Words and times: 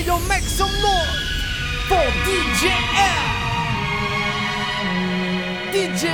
Hey 0.00 0.06
yo, 0.06 0.18
make 0.20 0.44
some 0.44 0.72
noise 0.80 1.28
for 1.86 2.06
DJ 2.24 2.72
L. 2.96 3.24
DJ 5.72 6.04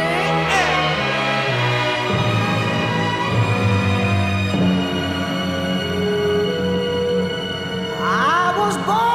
was 8.59 8.77
born 8.79 9.09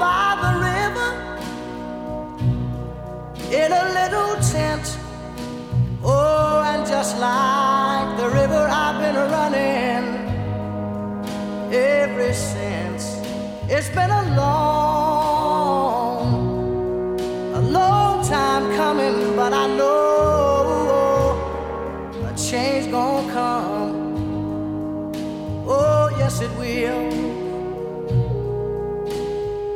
by 0.00 0.26
the 0.42 0.52
river 0.66 1.10
in 3.54 3.70
a 3.70 3.84
little 4.00 4.34
tent. 4.50 4.86
Oh, 6.02 6.64
and 6.66 6.84
just 6.84 7.18
like 7.20 7.55
It's 13.68 13.88
been 13.88 14.10
a 14.10 14.22
long, 14.36 15.50
a 17.52 17.60
long 17.60 18.24
time 18.24 18.72
coming, 18.76 19.34
but 19.34 19.52
I 19.52 19.66
know 19.76 21.36
a 22.24 22.32
change 22.36 22.92
gonna 22.92 23.32
come. 23.32 25.12
Oh, 25.66 26.08
yes, 26.16 26.40
it 26.40 26.50
will. 26.56 27.10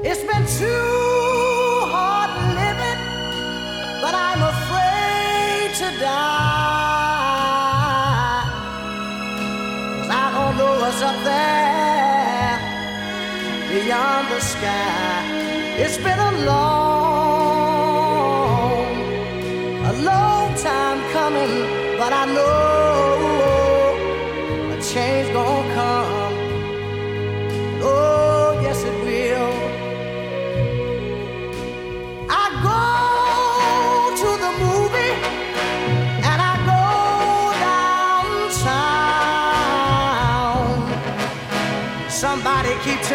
It's 0.05 0.23
been 0.23 0.47
too 0.47 0.90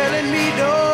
telling 0.06 0.30
me 0.32 0.56
no. 0.58 0.85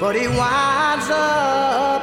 But 0.00 0.16
he 0.16 0.26
winds 0.26 1.08
up 1.10 2.02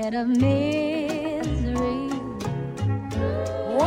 bed 0.00 0.14
of 0.14 0.28
misery. 0.28 2.08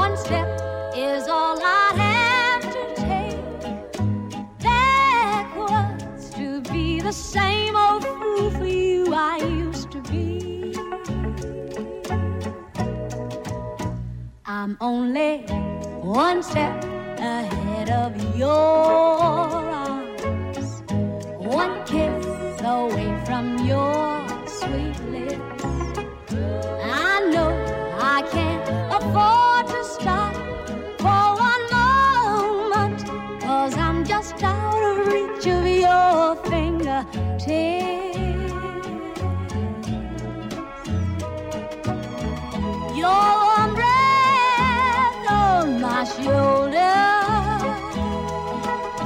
One 0.02 0.16
step 0.16 0.48
is 0.96 1.28
all 1.28 1.58
I 1.62 1.92
have 2.06 2.64
to 2.76 2.84
take 3.10 3.94
backwards 4.60 6.30
to 6.32 6.62
be 6.72 7.00
the 7.02 7.12
same 7.12 7.76
old 7.76 8.04
fool 8.06 8.52
for 8.52 8.66
you 8.66 9.14
I 9.14 9.38
used 9.38 9.90
to 9.92 10.02
be. 10.12 10.76
I'm 14.46 14.78
only 14.82 15.38
one 16.02 16.44
step 16.44 16.84
ahead 17.18 17.90
of 17.90 18.12
your. 18.38 19.13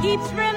Keep 0.08 0.22
running. 0.38 0.57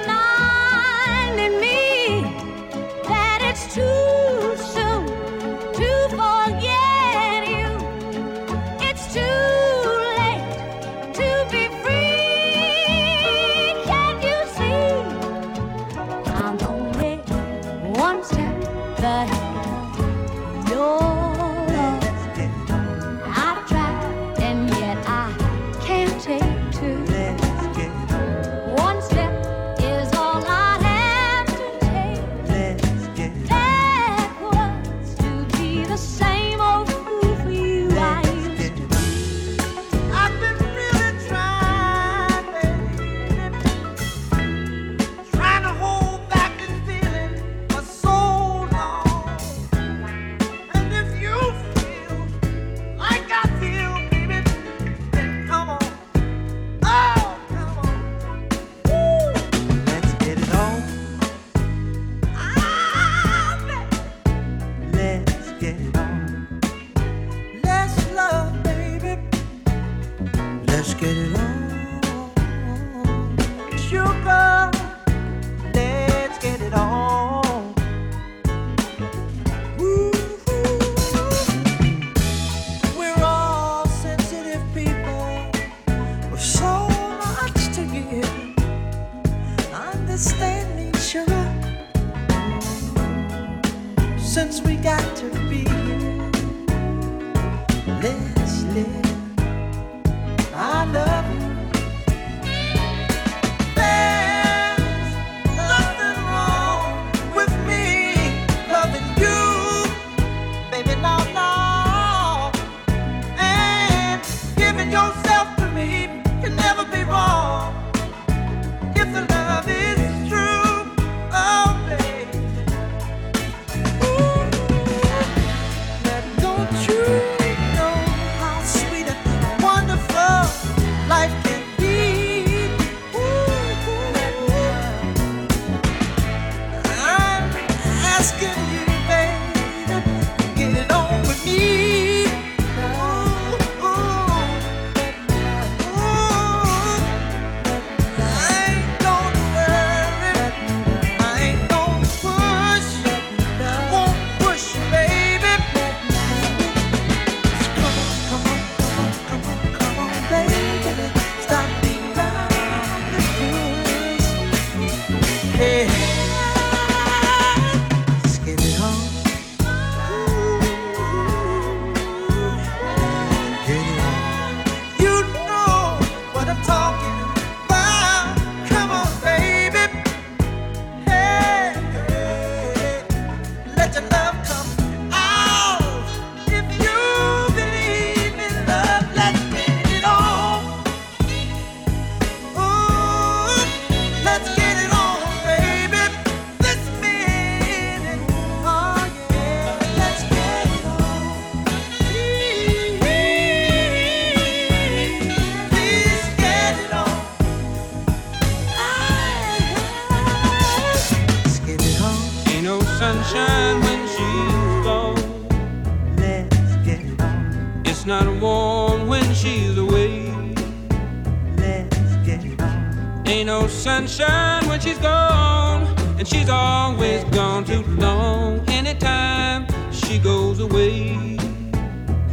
sunshine 224.07 224.67
when 224.67 224.79
she's 224.79 224.97
gone, 224.97 225.83
and 226.17 226.27
she's 226.27 226.49
always 226.49 227.23
gone 227.25 227.63
too 227.63 227.83
long. 227.97 228.59
Anytime 228.69 229.67
she 229.91 230.17
goes 230.17 230.59
away, 230.59 231.37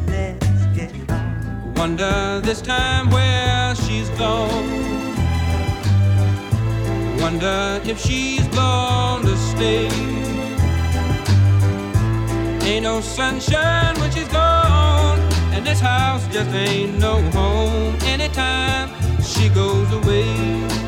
let's 0.06 0.66
get 0.74 0.92
on. 1.10 1.74
Wonder 1.74 2.40
this 2.42 2.62
time 2.62 3.10
where 3.10 3.74
she's 3.74 4.08
gone. 4.10 4.66
Wonder 7.20 7.80
if 7.84 8.00
she's 8.00 8.46
gone 8.48 9.22
to 9.22 9.36
stay. 9.36 9.88
Ain't 12.66 12.84
no 12.84 13.00
sunshine 13.00 13.94
when 14.00 14.10
she's 14.10 14.28
gone, 14.28 15.18
and 15.52 15.66
this 15.66 15.80
house 15.80 16.26
just 16.28 16.50
ain't 16.50 16.98
no 16.98 17.20
home. 17.32 17.94
Anytime 18.04 18.88
she 19.22 19.50
goes 19.50 19.92
away. 19.92 20.87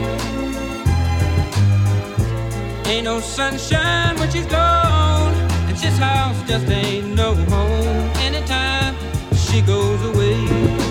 Ain't 2.91 3.05
no 3.05 3.21
sunshine 3.21 4.17
when 4.17 4.29
she's 4.29 4.45
gone. 4.47 5.33
And 5.69 5.77
this 5.77 5.97
house 5.97 6.35
just 6.45 6.67
ain't 6.67 7.15
no 7.15 7.35
home 7.35 8.11
anytime 8.19 8.95
she 9.33 9.61
goes 9.61 10.01
away. 10.13 10.90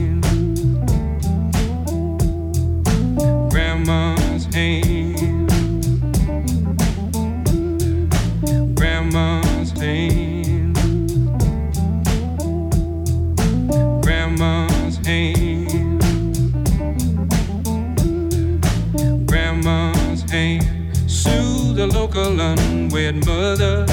mother, 23.13 23.85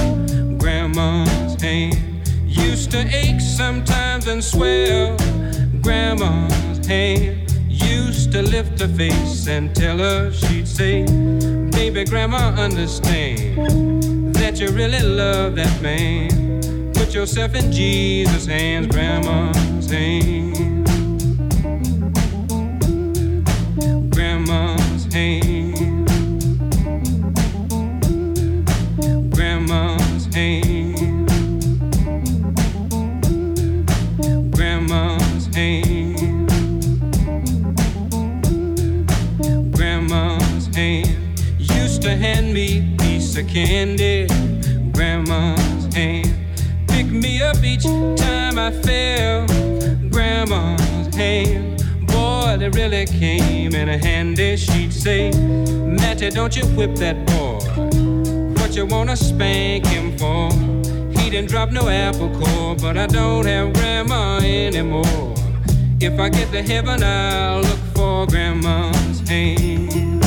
grandma's 0.59 1.61
hand. 1.61 1.97
Used 2.47 2.91
to 2.93 2.99
ache 3.15 3.41
sometimes 3.41 4.27
and 4.27 4.43
swell, 4.43 5.17
grandma's 5.83 6.87
hand. 6.87 7.53
Used 7.69 8.33
to 8.33 8.43
lift 8.43 8.81
her 8.81 8.89
face 8.89 9.49
and 9.49 9.75
tell 9.75 9.99
her 9.99 10.33
she'd 10.33 10.69
say, 10.69 11.05
Baby, 11.71 12.05
grandma, 12.05 12.55
understand 12.57 14.35
that 14.35 14.61
you 14.61 14.69
really 14.71 15.03
love 15.03 15.57
that 15.57 15.83
man. 15.83 16.93
Put 16.93 17.15
yourself 17.15 17.55
in 17.55 17.73
Jesus' 17.73 18.47
hands, 18.47 18.87
grandma's 18.89 19.91
hand. 19.91 20.78
candy, 43.49 44.27
grandma's 44.93 45.95
hand. 45.95 46.35
Pick 46.87 47.07
me 47.07 47.43
up 47.43 47.57
each 47.65 47.85
time 47.85 48.59
I 48.59 48.71
fell, 48.83 49.47
grandma's 50.11 51.15
hand. 51.15 51.83
Boy, 52.07 52.57
they 52.59 52.69
really 52.69 53.07
came 53.07 53.75
in 53.75 53.89
handy. 53.89 54.57
She'd 54.57 54.93
say, 54.93 55.31
Matty, 55.33 56.31
don't 56.31 56.55
you 56.57 56.65
whip 56.77 56.95
that 56.97 57.17
boy. 57.27 57.59
What 58.61 58.77
you 58.77 58.87
wanna 58.87 59.17
spank 59.17 59.87
him 59.87 60.17
for? 60.19 60.51
He 61.19 61.31
didn't 61.31 61.49
drop 61.49 61.71
no 61.71 61.89
apple 61.89 62.31
core, 62.39 62.77
but 62.77 62.97
I 62.97 63.07
don't 63.07 63.47
have 63.47 63.73
grandma 63.73 64.39
anymore. 64.39 65.35
If 66.01 66.21
I 66.21 66.29
get 66.29 66.53
to 66.53 66.63
heaven, 66.63 67.03
I'll 67.03 67.63
look 67.63 67.81
for 67.95 68.27
grandma's 68.27 69.29
hand. 69.29 70.18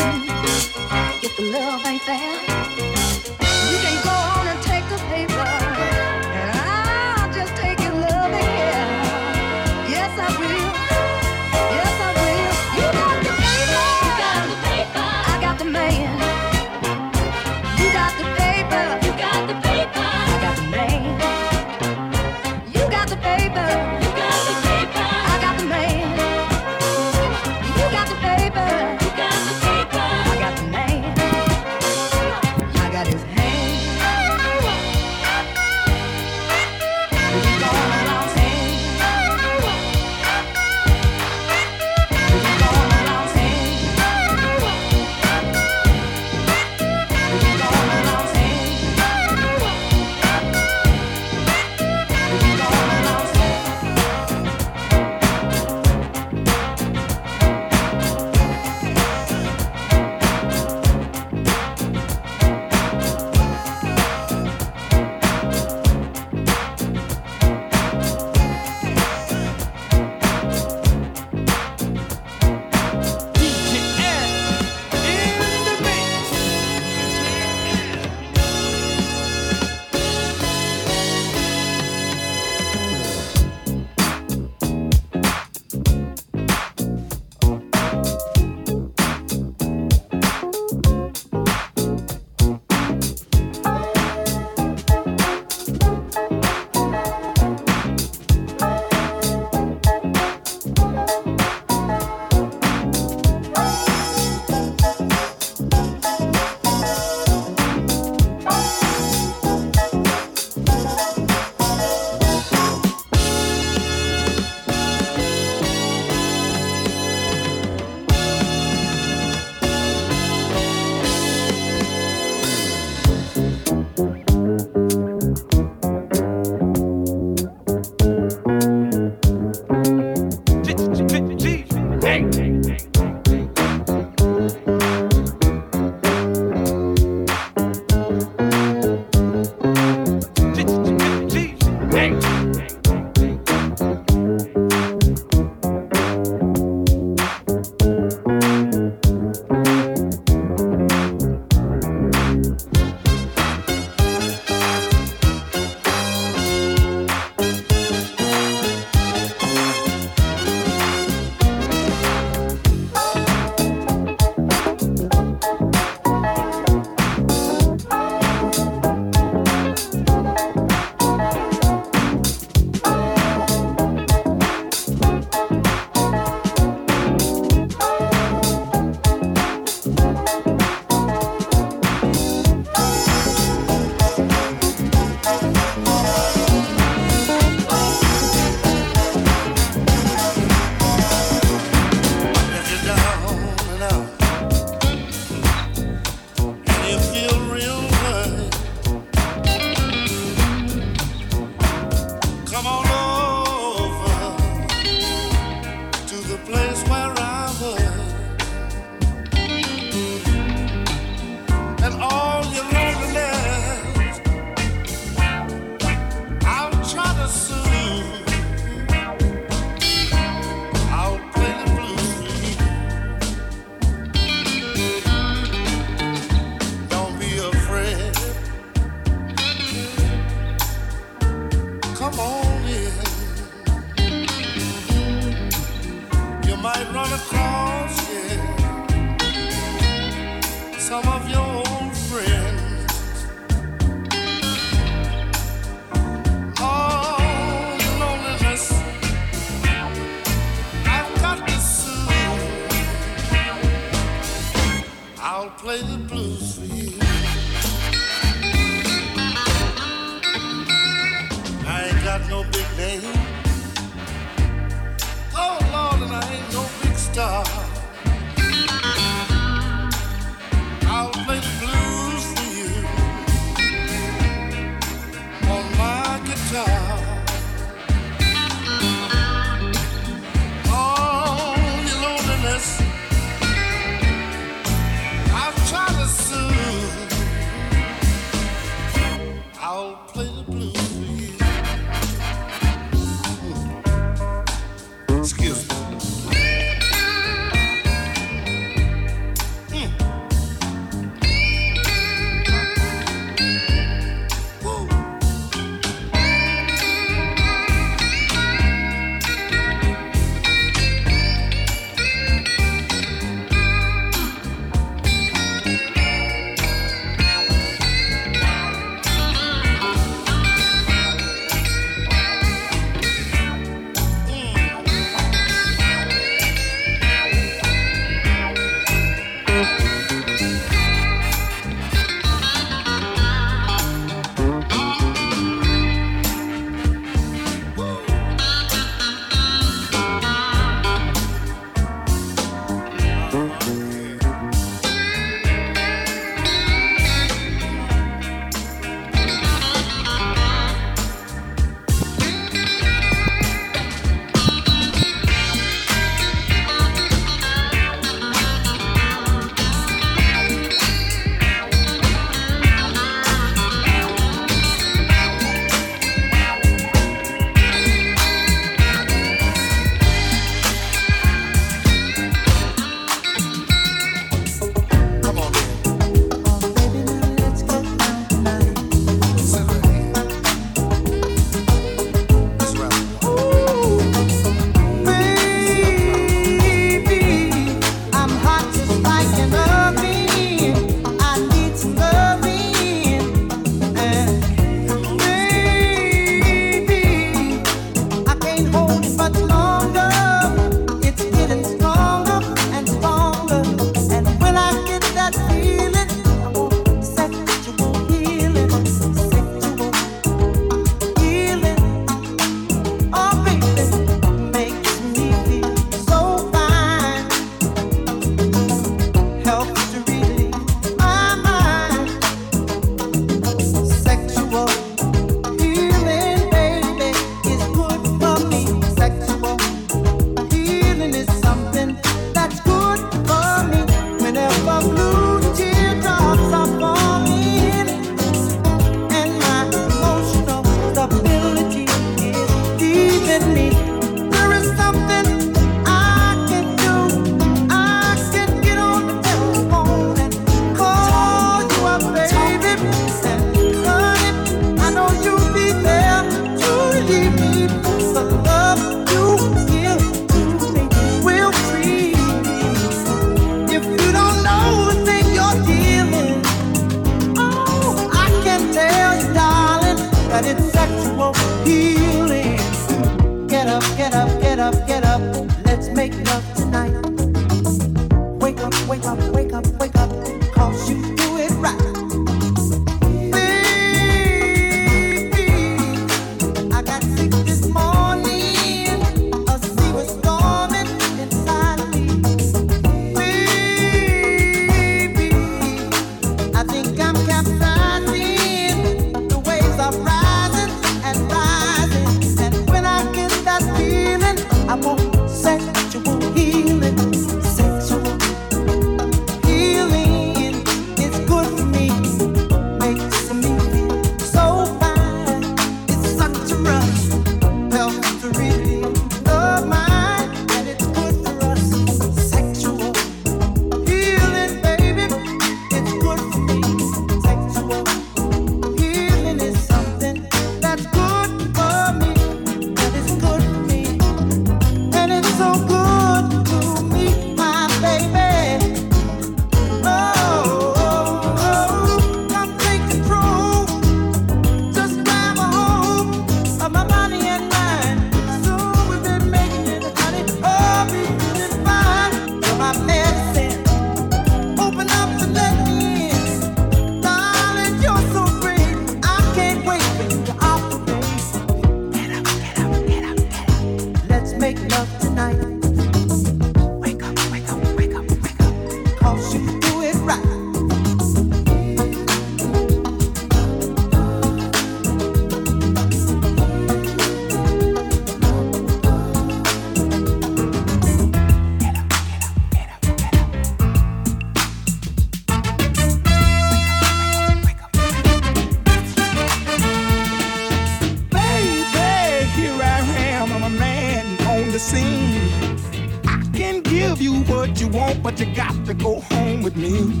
Give 596.94 597.02
you 597.02 597.24
what 597.24 597.60
you 597.60 597.68
want, 597.68 598.02
but 598.02 598.20
you 598.20 598.26
got 598.34 598.54
to 598.66 598.74
go 598.74 599.00
home 599.00 599.42
with 599.42 599.56
me. 599.56 600.00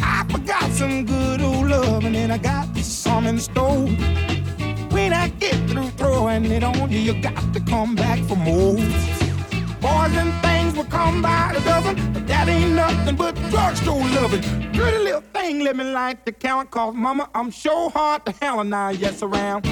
I 0.00 0.24
forgot 0.30 0.70
some 0.70 1.04
good 1.04 1.40
old 1.40 1.66
love, 1.66 2.04
and 2.04 2.32
I 2.32 2.38
got 2.38 2.76
some 2.78 3.26
in 3.26 3.38
store. 3.38 3.86
When 4.94 5.12
I 5.12 5.28
get 5.40 5.56
through 5.68 5.90
throwing 5.90 6.44
it 6.46 6.62
on 6.62 6.90
you, 6.90 7.00
you 7.00 7.20
got 7.20 7.52
to 7.52 7.60
come 7.60 7.96
back 7.96 8.20
for 8.28 8.36
more. 8.36 8.76
Boys 9.80 10.14
and 10.22 10.32
things 10.42 10.76
will 10.76 10.84
come 10.84 11.20
by 11.20 11.52
the 11.54 11.60
dozen, 11.60 12.12
but 12.12 12.26
that 12.28 12.48
ain't 12.48 12.74
nothing 12.74 13.16
but 13.16 13.34
drugstore 13.50 14.06
loving. 14.18 14.42
Pretty 14.72 14.98
little 14.98 15.24
thing 15.32 15.64
living 15.64 15.92
like 15.92 16.24
the 16.24 16.32
count, 16.32 16.70
cause 16.70 16.94
mama, 16.94 17.28
I'm 17.34 17.50
sure 17.50 17.90
hard 17.90 18.24
to 18.26 18.32
hell 18.40 18.60
and 18.60 18.72
I 18.72 18.92
yes 18.92 19.22
around. 19.22 19.66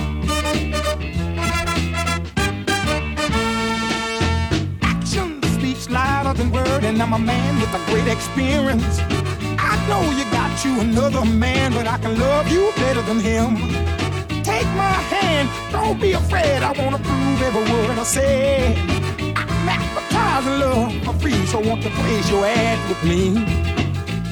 Than 6.35 6.51
word, 6.51 6.85
and 6.85 7.01
I'm 7.01 7.12
a 7.12 7.19
man 7.19 7.61
with 7.61 7.73
a 7.75 7.91
great 7.91 8.09
experience. 8.09 9.01
I 9.59 9.75
know 9.89 10.03
you 10.19 10.25
got 10.31 10.65
you 10.65 10.81
another 10.81 11.25
man, 11.25 11.73
but 11.73 11.87
I 11.87 11.99
can 11.99 12.19
love 12.19 12.49
you 12.49 12.73
better 12.77 13.03
than 13.03 13.21
him. 13.21 13.57
Take 14.43 14.69
my 14.77 14.97
hand, 15.12 15.49
don't 15.73 16.01
be 16.01 16.12
afraid. 16.12 16.62
I 16.62 16.73
wanna 16.81 16.99
prove 16.99 17.43
every 17.43 17.65
word 17.73 17.99
I 17.99 18.05
say. 18.05 18.75
I'm 19.37 19.69
advertising 19.69 20.59
love 20.61 20.93
for 21.05 21.15
free, 21.21 21.47
so 21.47 21.61
want 21.61 21.83
to 21.83 21.91
place 21.91 22.31
your 22.31 22.45
ad 22.45 22.79
with 22.89 23.03
me. 23.05 23.67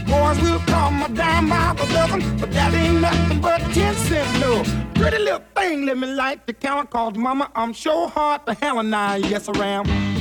Boys 0.07 0.41
will 0.41 0.61
come 0.61 1.03
a 1.03 1.09
dime 1.09 1.49
by 1.49 1.75
the 1.75 1.87
dozen, 1.93 2.21
but 2.39 2.53
that 2.53 2.73
ain't 2.75 3.01
nothing 3.01 3.41
but 3.41 3.61
ten 3.73 3.95
cent 3.95 4.41
love. 4.41 4.67
Pretty 4.95 5.19
little 5.19 5.43
thing, 5.57 5.87
let 5.87 5.99
me 5.99 6.07
light 6.07 6.47
the 6.47 6.53
count, 6.53 6.91
cause 6.91 7.17
mama, 7.17 7.51
I'm 7.55 7.73
sure 7.73 8.09
hard 8.09 8.47
to 8.47 8.55
hell 8.55 8.79
and 8.79 8.95
I 8.95 9.17
yes 9.17 9.49
around. 9.49 9.87
Baby, 9.87 10.14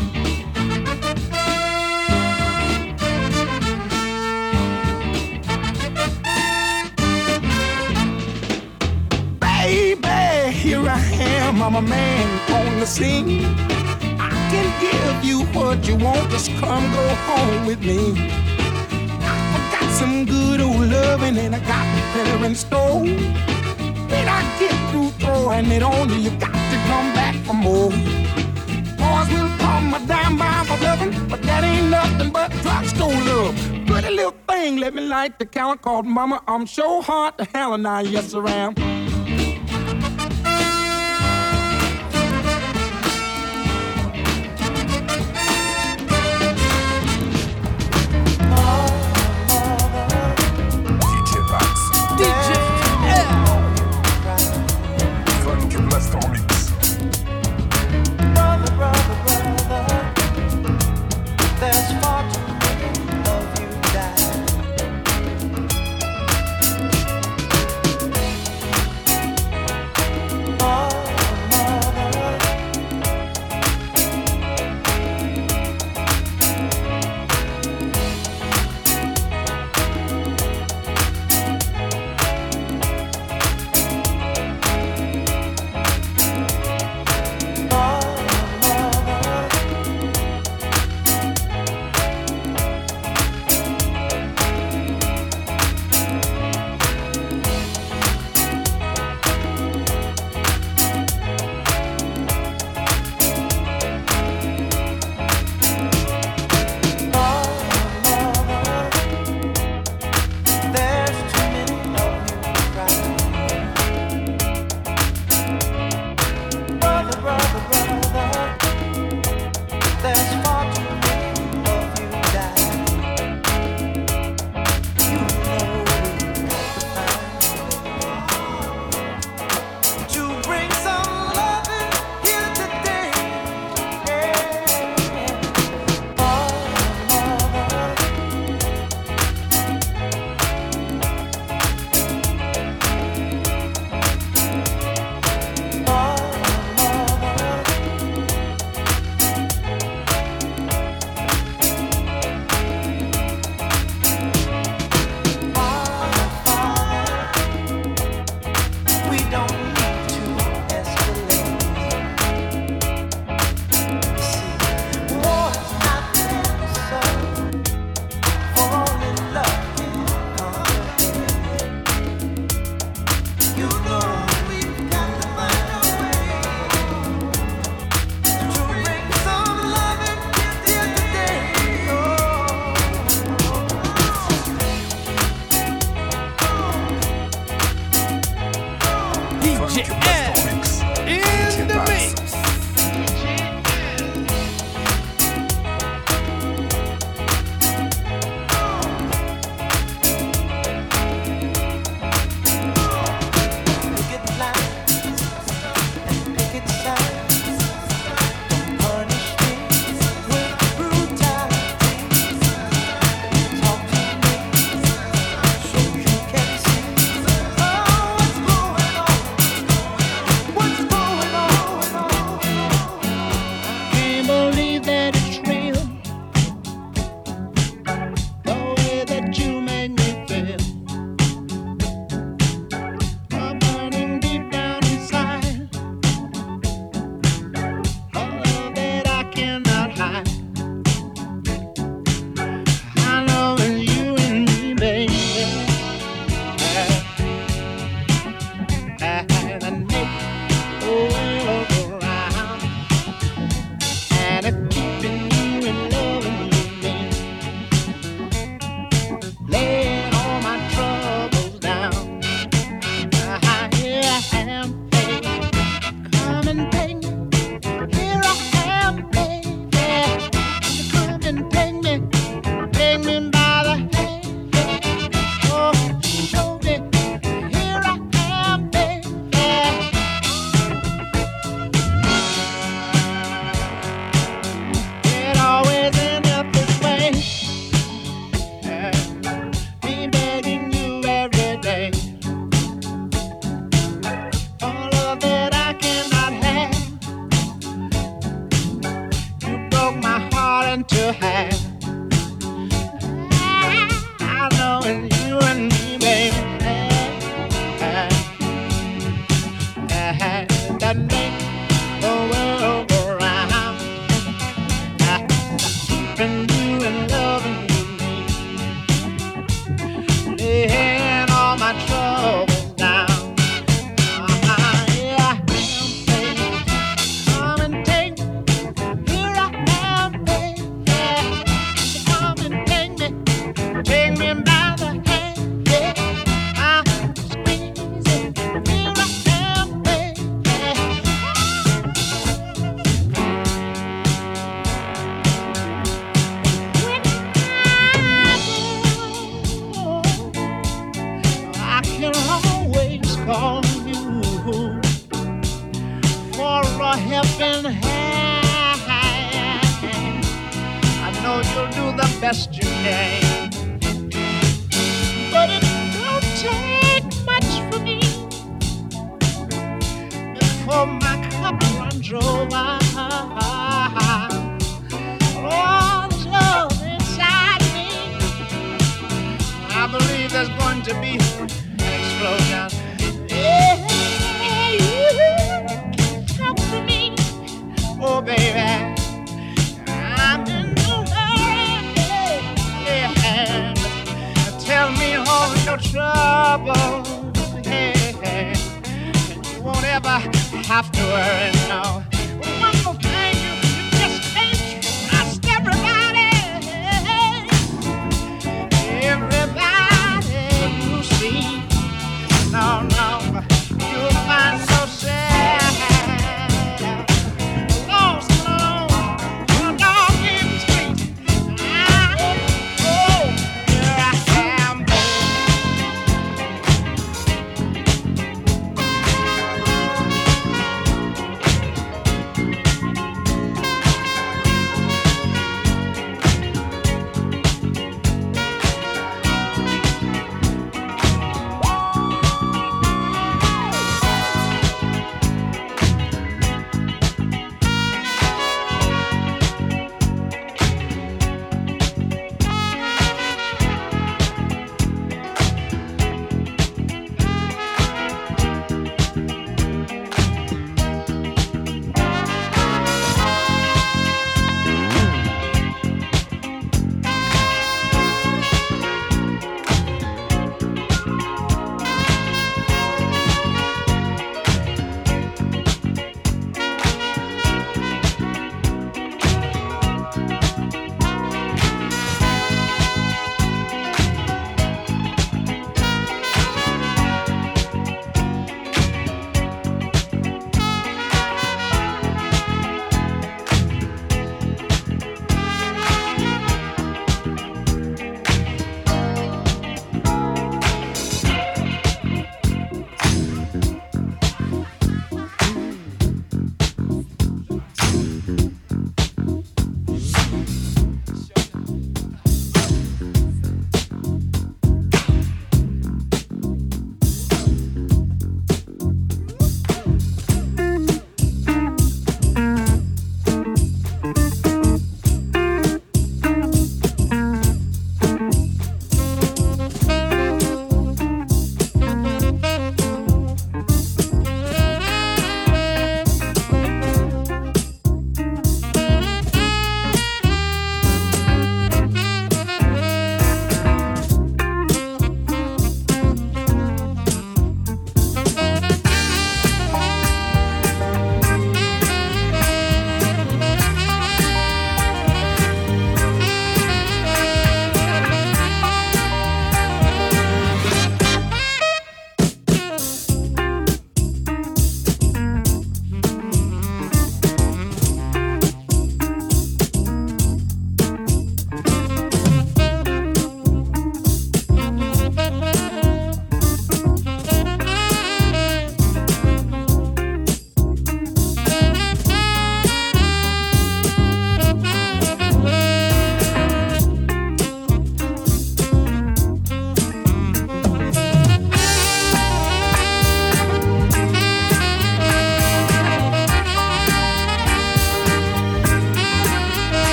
here 10.53 10.87
I 10.87 10.99
am, 11.19 11.61
I'm 11.61 11.75
a 11.75 11.81
man 11.81 12.27
on 12.51 12.79
the 12.79 12.85
scene. 12.85 13.43
I 14.19 14.29
can 14.51 14.67
give 14.85 15.23
you 15.29 15.45
what 15.57 15.85
you 15.87 15.95
want, 15.95 16.29
just 16.29 16.49
come 16.61 16.83
go 16.93 17.07
home 17.27 17.65
with 17.65 17.81
me. 17.81 18.13
I 19.21 19.69
got 19.71 19.89
some 19.91 20.25
good 20.25 20.61
old 20.61 20.87
loving 20.87 21.37
and 21.37 21.55
I 21.55 21.59
got 21.59 21.85
better 22.13 22.45
in 22.45 22.55
store. 22.55 23.01
When 23.01 24.27
I 24.27 24.41
get 24.59 24.75
through 24.91 25.09
throwing 25.21 25.71
it 25.71 25.83
on 25.83 26.09
you, 26.09 26.15
you 26.15 26.31
got 26.39 26.53
to 26.71 26.77
come 26.89 27.13
back 27.13 27.35
for 27.45 27.53
more. 27.53 27.89
Boys 27.89 29.29
will 29.33 29.51
come 29.57 29.93
a 29.93 29.99
dime 30.07 30.37
by 30.37 30.63
for 30.67 30.77
loving, 30.83 31.11
but 31.27 31.41
that 31.43 31.63
ain't 31.63 31.89
nothing 31.89 32.31
but 32.31 32.51
drugstore 32.61 33.09
love. 33.09 33.55
Pretty 33.87 34.11
little 34.15 34.35
thing, 34.47 34.77
let 34.77 34.93
me 34.93 35.01
light 35.01 35.39
the 35.39 35.45
count 35.45 35.81
called 35.81 36.05
Mama. 36.05 36.41
I'm 36.47 36.65
sure 36.65 37.01
hard 37.01 37.37
to 37.39 37.45
hell 37.45 37.73
and 37.73 37.87
I 37.87 38.01
yes 38.01 38.33
around. 38.33 38.79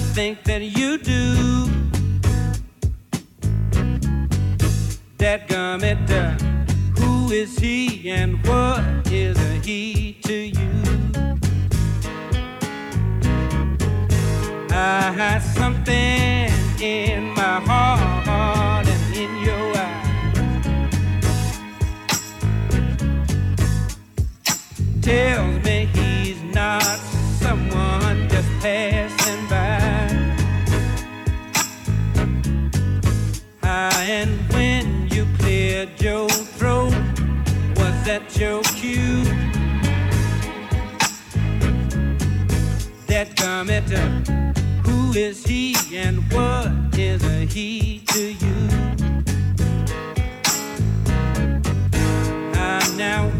I 0.00 0.02
think 0.14 0.44
that 0.44 0.62
you 0.62 0.96
do. 0.96 1.66
That 5.18 5.46
gummit, 5.46 6.08
who 6.98 7.30
is 7.30 7.58
he 7.58 8.10
and 8.10 8.44
what 8.46 8.82
is 9.12 9.36
a 9.38 9.52
he 9.66 10.14
to 10.24 10.34
you? 10.34 10.72
I 14.70 15.12
had 15.20 15.40
something 15.40 16.50
in 16.80 17.34
my 17.34 17.60
heart 17.68 18.86
and 18.88 19.16
in 19.16 19.32
your 19.44 19.76
eyes. 19.76 20.30
Tells 25.02 25.64
me 25.64 25.88
he's 25.92 26.42
not 26.54 26.82
someone 27.42 28.28
just 28.30 28.48
past. 28.62 29.19
And 34.10 34.40
when 34.52 35.06
you 35.12 35.24
cleared 35.38 36.02
your 36.02 36.28
throat, 36.28 36.92
was 37.76 37.94
that 38.06 38.36
your 38.36 38.60
cue? 38.64 39.22
That 43.06 43.28
commenter, 43.36 44.08
who 44.84 45.12
is 45.16 45.46
he 45.46 45.76
and 45.94 46.18
what 46.32 46.72
is 46.98 47.22
a 47.22 47.44
he 47.46 48.00
to 48.08 48.32
you? 48.32 48.58
I'm 52.54 52.96
now 52.96 53.30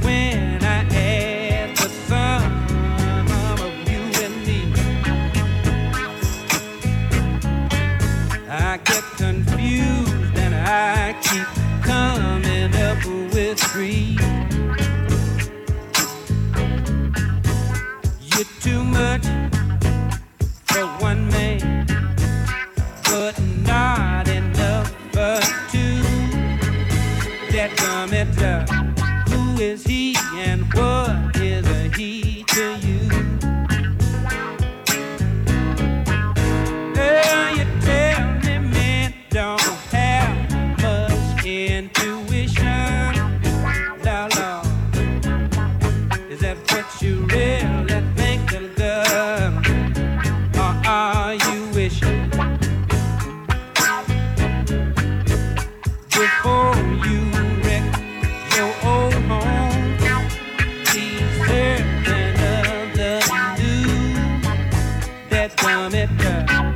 comet, 65.56 66.08
comet 66.18 66.18
girl. 66.18 66.69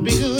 I'll 0.00 0.06
be. 0.06 0.39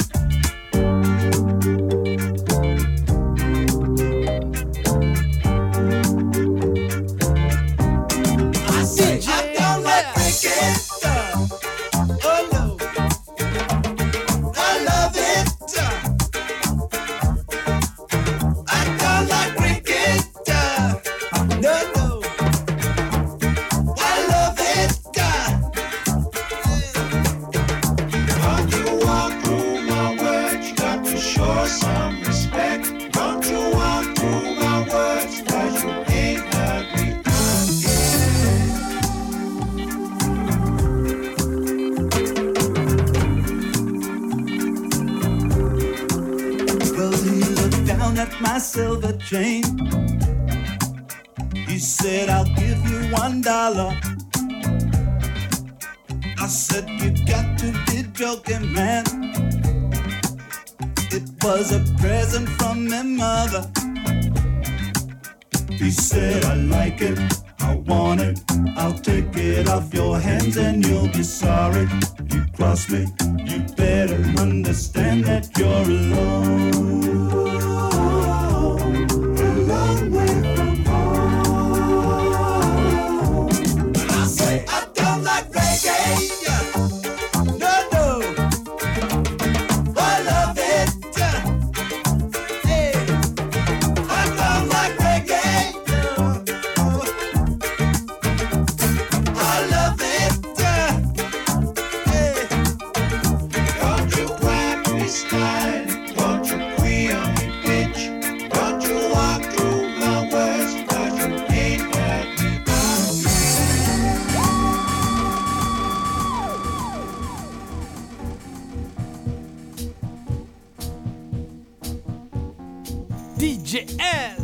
DJ 123.71 124.40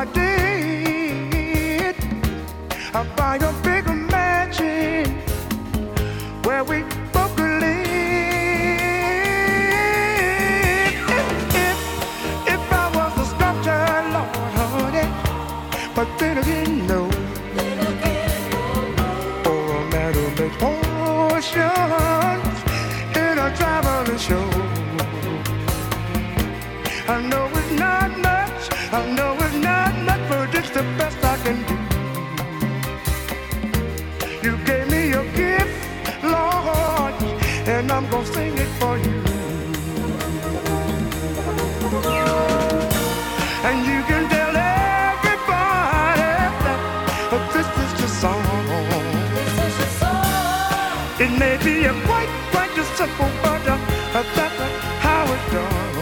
I 0.00 0.06
did 0.06 1.96
by 3.16 3.36
a 3.36 3.52
bigger 3.62 3.92
mansion 3.92 5.20
where 6.42 6.64
we 6.64 6.84
wonder 53.00 53.78
that 54.12 54.52
how 55.00 55.24
it 55.24 55.50
done. 55.50 55.96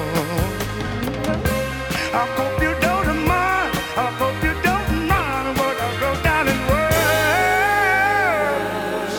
I 2.12 2.26
hope 2.36 2.60
you 2.60 2.74
don't 2.80 3.24
mind. 3.24 3.72
I 3.96 4.10
hope 4.18 4.42
you 4.42 4.52
don't 4.66 5.06
mind 5.06 5.58
what 5.58 5.76
I 5.80 5.82
down 6.26 6.48
in 6.48 6.58
words. 6.72 9.14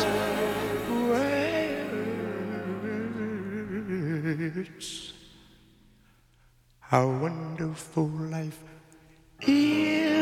Words. 4.57 5.13
How 6.79 7.07
wonderful 7.07 8.07
life 8.07 8.61
is 9.41 10.19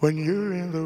when 0.00 0.18
you're 0.18 0.52
in 0.52 0.72
the 0.72 0.84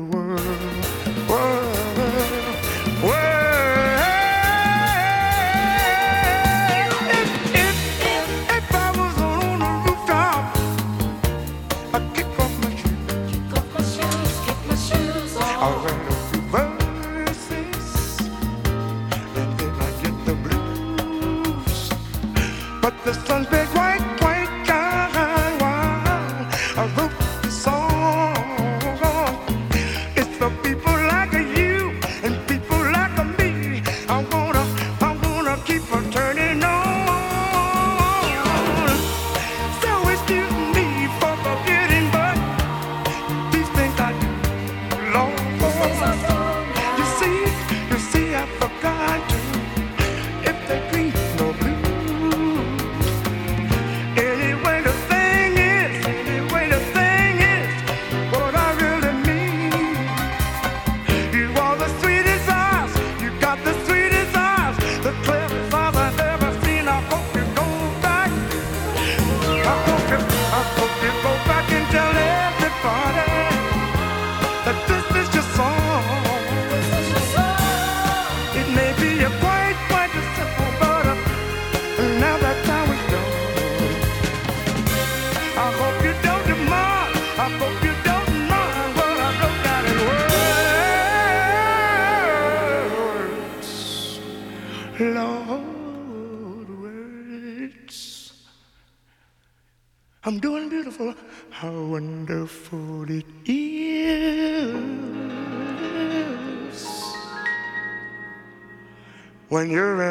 when 109.63 109.71
you're 109.71 110.02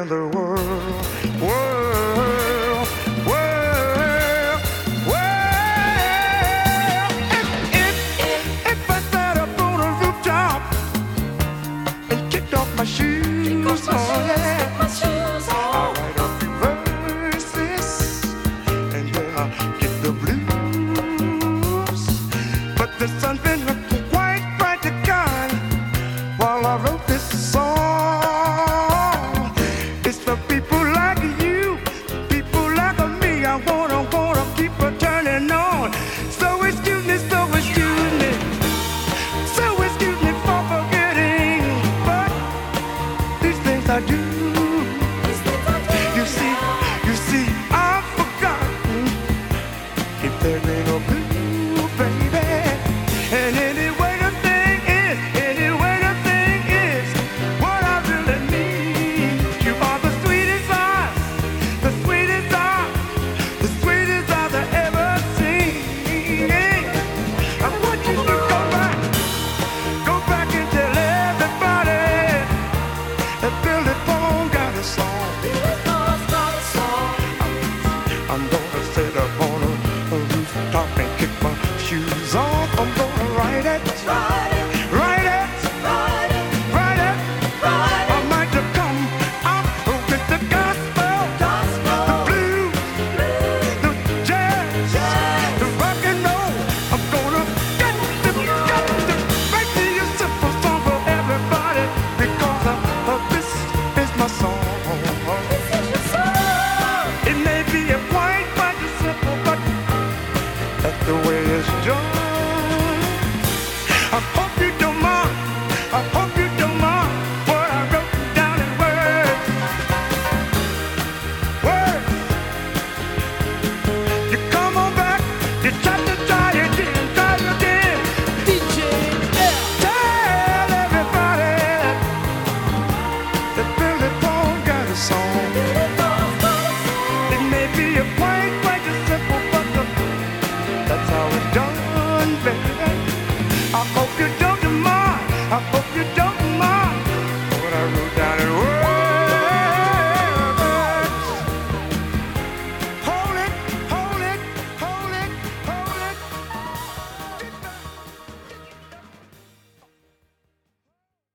I 43.91 43.99
do. 43.99 44.50